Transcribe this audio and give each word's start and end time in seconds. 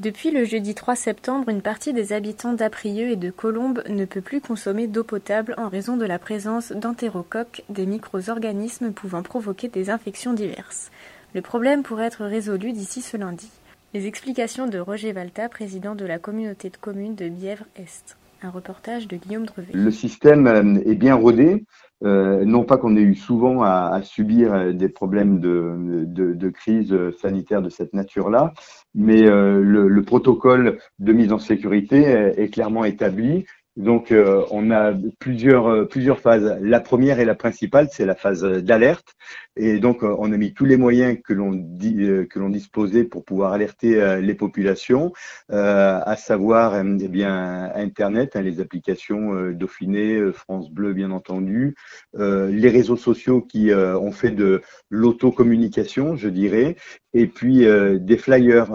Depuis 0.00 0.30
le 0.30 0.46
jeudi 0.46 0.74
3 0.74 0.96
septembre, 0.96 1.50
une 1.50 1.60
partie 1.60 1.92
des 1.92 2.14
habitants 2.14 2.54
d'Aprieux 2.54 3.10
et 3.10 3.16
de 3.16 3.30
Colombes 3.30 3.82
ne 3.86 4.06
peut 4.06 4.22
plus 4.22 4.40
consommer 4.40 4.86
d'eau 4.86 5.04
potable 5.04 5.54
en 5.58 5.68
raison 5.68 5.98
de 5.98 6.06
la 6.06 6.18
présence 6.18 6.72
d'entérocoques, 6.72 7.64
des 7.68 7.84
micro-organismes 7.84 8.92
pouvant 8.92 9.22
provoquer 9.22 9.68
des 9.68 9.90
infections 9.90 10.32
diverses. 10.32 10.90
Le 11.34 11.42
problème 11.42 11.82
pourrait 11.82 12.06
être 12.06 12.24
résolu 12.24 12.72
d'ici 12.72 13.02
ce 13.02 13.18
lundi. 13.18 13.50
Les 13.92 14.06
explications 14.06 14.66
de 14.66 14.78
Roger 14.78 15.12
Valta, 15.12 15.50
président 15.50 15.94
de 15.94 16.06
la 16.06 16.18
communauté 16.18 16.70
de 16.70 16.78
communes 16.78 17.14
de 17.14 17.28
Bièvre-Est. 17.28 18.16
Un 18.42 18.48
reportage 18.48 19.06
de 19.06 19.18
Guillaume 19.18 19.44
Drevet. 19.44 19.74
Le 19.74 19.90
système 19.90 20.46
euh, 20.46 20.80
est 20.86 20.94
bien 20.94 21.14
rodé. 21.14 21.66
Euh, 22.02 22.44
non 22.46 22.64
pas 22.64 22.78
qu'on 22.78 22.96
ait 22.96 23.02
eu 23.02 23.14
souvent 23.14 23.62
à, 23.62 23.90
à 23.92 24.02
subir 24.02 24.54
euh, 24.54 24.72
des 24.72 24.88
problèmes 24.88 25.38
de, 25.38 26.04
de, 26.06 26.32
de, 26.32 26.48
crise 26.48 26.96
sanitaire 27.20 27.60
de 27.60 27.68
cette 27.68 27.92
nature-là, 27.92 28.54
mais 28.94 29.26
euh, 29.26 29.60
le, 29.60 29.86
le, 29.86 30.02
protocole 30.02 30.78
de 30.98 31.12
mise 31.12 31.30
en 31.30 31.38
sécurité 31.38 32.02
est, 32.36 32.48
clairement 32.48 32.84
établi. 32.84 33.44
Donc, 33.76 34.12
euh, 34.12 34.44
on 34.50 34.70
a 34.70 34.92
plusieurs, 35.18 35.68
euh, 35.68 35.84
plusieurs 35.84 36.18
phases. 36.20 36.58
La 36.60 36.80
première 36.80 37.20
et 37.20 37.24
la 37.24 37.34
principale, 37.34 37.88
c'est 37.90 38.04
la 38.04 38.14
phase 38.14 38.42
d'alerte. 38.42 39.14
Et 39.56 39.78
donc, 39.78 40.02
euh, 40.02 40.14
on 40.18 40.32
a 40.32 40.36
mis 40.36 40.54
tous 40.54 40.64
les 40.64 40.76
moyens 40.76 41.18
que 41.24 41.32
l'on 41.32 41.50
que 41.50 42.38
l'on 42.38 42.50
disposait 42.50 43.04
pour 43.04 43.24
pouvoir 43.24 43.52
alerter 43.52 44.20
les 44.20 44.34
populations, 44.34 45.12
à 45.48 46.16
savoir, 46.16 46.76
eh 46.78 47.08
bien, 47.08 47.70
Internet, 47.74 48.36
hein, 48.36 48.42
les 48.42 48.60
applications 48.60 49.50
Dauphiné, 49.52 50.32
France 50.32 50.70
Bleu, 50.70 50.92
bien 50.92 51.10
entendu, 51.10 51.74
les 52.14 52.68
réseaux 52.68 52.96
sociaux 52.96 53.40
qui 53.40 53.72
ont 53.72 54.12
fait 54.12 54.30
de 54.30 54.62
l'autocommunication, 54.90 56.16
je 56.16 56.28
dirais, 56.28 56.76
et 57.14 57.26
puis 57.26 57.66
des 58.00 58.18
flyers. 58.18 58.70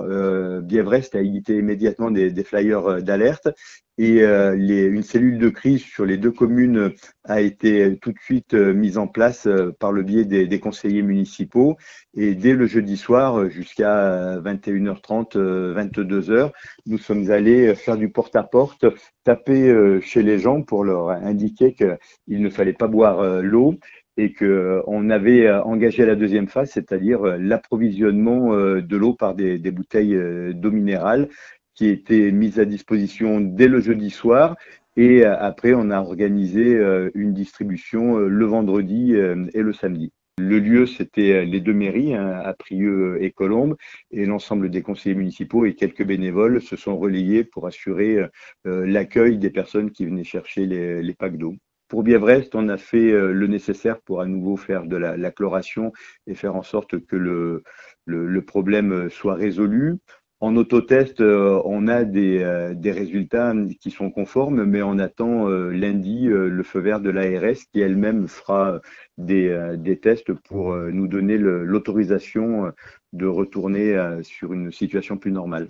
Bièvrest 0.62 1.16
a 1.16 1.22
édité 1.22 1.58
immédiatement 1.58 2.12
des, 2.12 2.32
des 2.32 2.44
flyers 2.44 3.02
d'alerte 3.04 3.50
et 3.98 4.22
euh, 4.24 4.56
une 4.56 5.04
cellule 5.04 5.40
de 5.40 5.50
crise 5.50 5.82
sur 5.82 6.06
les 6.06 6.18
deux 6.18 6.32
communes 6.32 6.92
a 7.24 7.42
été 7.42 7.98
tout 8.02 8.12
de 8.12 8.20
suite 8.20 8.54
euh, 8.54 8.74
mise 8.74 8.98
en 8.98 9.08
place 9.08 9.48
euh, 9.48 9.72
par 9.80 9.92
le 9.92 10.04
biais 10.04 10.26
des, 10.26 10.60
conseillers 10.66 11.04
municipaux. 11.04 11.78
Et 12.16 12.34
dès 12.34 12.54
le 12.54 12.66
jeudi 12.66 12.98
soir, 12.98 13.50
jusqu'à 13.50 14.40
21h30, 14.40 15.38
22h, 15.38 16.52
nous 16.88 16.98
sommes 16.98 17.30
allés 17.30 17.76
faire 17.76 17.98
du 17.98 18.10
porte-à-porte, 18.10 18.86
taper 19.24 20.00
chez 20.02 20.24
les 20.24 20.40
gens 20.40 20.64
pour 20.64 20.84
leur 20.84 21.10
indiquer 21.10 21.76
qu'il 21.76 22.42
ne 22.42 22.50
fallait 22.50 22.74
pas 22.74 22.88
boire 22.88 23.42
l'eau 23.42 23.76
et 24.18 24.34
qu'on 24.34 25.10
avait 25.10 25.52
engagé 25.52 26.06
la 26.06 26.16
deuxième 26.16 26.48
phase, 26.48 26.72
c'est-à-dire 26.72 27.22
l'approvisionnement 27.38 28.56
de 28.56 28.98
l'eau 28.98 29.14
par 29.14 29.36
des, 29.36 29.60
des 29.60 29.72
bouteilles 29.72 30.18
d'eau 30.54 30.72
minérale 30.72 31.30
qui 31.76 31.88
était 31.90 32.32
mise 32.32 32.60
à 32.60 32.66
disposition 32.66 33.42
dès 33.42 33.68
le 33.68 33.80
jeudi 33.80 34.10
soir. 34.10 34.56
Et 34.98 35.26
euh, 35.26 35.38
après, 35.38 35.74
on 35.74 35.92
a 35.92 36.00
organisé 36.00 36.76
euh, 36.76 37.12
une 37.14 37.34
distribution 37.34 38.18
euh, 38.18 38.28
le 38.28 38.46
vendredi 38.46 39.14
et 39.14 39.62
le 39.62 39.74
samedi. 39.74 40.12
Le 40.38 40.60
lieu, 40.60 40.86
c'était 40.86 41.46
les 41.46 41.62
deux 41.62 41.74
mairies, 41.74 42.14
hein, 42.14 42.42
Aprieux 42.44 43.24
et 43.24 43.32
Colombes, 43.32 43.78
et 44.12 44.26
l'ensemble 44.26 44.70
des 44.70 44.82
conseillers 44.82 45.16
municipaux 45.16 45.66
et 45.66 45.76
quelques 45.76 46.06
bénévoles 46.06 46.62
se 46.62 46.76
sont 46.76 46.98
relayés 46.98 47.46
pour 47.46 47.68
assurer 47.68 48.26
l'accueil 48.66 49.38
des 49.38 49.50
personnes 49.50 49.92
qui 49.92 50.06
venaient 50.06 50.26
chercher 50.26 50.66
les, 50.66 51.02
les 51.02 51.14
packs 51.14 51.38
d'eau. 51.38 51.56
Pour 51.88 52.04
Bièvrest, 52.04 52.54
on 52.54 52.68
a 52.68 52.78
fait 52.78 53.12
le 53.12 53.48
nécessaire 53.48 54.02
pour 54.02 54.20
à 54.20 54.26
nouveau 54.26 54.58
faire 54.58 54.86
de 54.86 54.98
la, 54.98 55.16
la 55.16 55.32
chloration 55.32 55.94
et 56.28 56.36
faire 56.36 56.56
en 56.56 56.64
sorte 56.64 57.00
que 57.06 57.16
le 57.16 58.42
problème 58.42 59.10
soit 59.10 59.36
résolu. 59.36 60.00
En 60.46 60.56
autotest, 60.58 61.22
euh, 61.22 61.60
on 61.66 61.88
a 61.88 62.04
des, 62.04 62.38
euh, 62.44 62.76
des, 62.76 62.92
résultats 62.92 63.52
qui 63.80 63.90
sont 63.90 64.12
conformes, 64.12 64.64
mais 64.64 64.84
on 64.84 65.00
attend 65.00 65.50
euh, 65.50 65.72
lundi 65.72 66.28
le 66.28 66.62
feu 66.62 66.82
vert 66.82 67.00
de 67.00 67.10
l'ARS 67.10 67.58
qui 67.74 67.80
elle-même 67.80 68.28
fera 68.28 68.80
des, 69.18 70.00
tests 70.00 70.34
pour 70.34 70.76
nous 70.76 71.08
donner 71.08 71.40
l'autorisation 71.40 72.72
de 73.12 73.26
retourner 73.26 73.98
sur 74.22 74.54
une 74.54 74.72
situation 74.72 75.18
plus 75.18 75.32
normale. 75.32 75.70